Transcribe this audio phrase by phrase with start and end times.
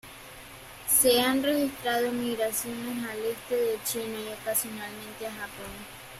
[0.87, 5.69] Se han registrado migraciones al este de China, y ocasionalmente a Japón.